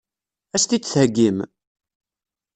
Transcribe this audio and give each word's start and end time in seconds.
Ad 0.55 0.57
as-t-id-theggim? 0.61 1.37